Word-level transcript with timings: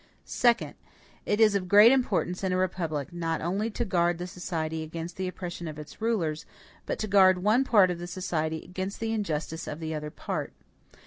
Second. 0.25 0.73
It 1.27 1.39
is 1.39 1.53
of 1.53 1.67
great 1.67 1.91
importance 1.91 2.43
in 2.43 2.51
a 2.51 2.57
republic 2.57 3.13
not 3.13 3.39
only 3.39 3.69
to 3.69 3.85
guard 3.85 4.17
the 4.17 4.25
society 4.25 4.81
against 4.81 5.15
the 5.15 5.27
oppression 5.27 5.67
of 5.67 5.77
its 5.77 6.01
rulers, 6.01 6.43
but 6.87 6.97
to 6.97 7.07
guard 7.07 7.43
one 7.43 7.63
part 7.63 7.91
of 7.91 7.99
the 7.99 8.07
society 8.07 8.63
against 8.65 8.99
the 8.99 9.11
injustice 9.13 9.67
of 9.67 9.79
the 9.79 9.93
other 9.93 10.09
part. 10.09 10.53